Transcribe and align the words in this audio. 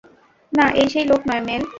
না, 0.53 0.65
এই 0.73 0.87
সেই 0.89 1.05
লোক 1.05 1.21
নয়, 1.27 1.43
মেল। 1.47 1.63